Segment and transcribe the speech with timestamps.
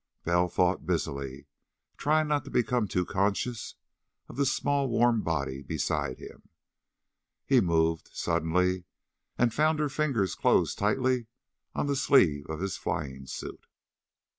[0.23, 1.45] Bell thought busily,
[1.95, 3.75] trying not to become too conscious
[4.27, 6.49] of the small warm body beside him.
[7.45, 8.85] He moved, suddenly,
[9.37, 11.27] and found her fingers closed tightly
[11.75, 13.67] on the sleeve of his flying suit.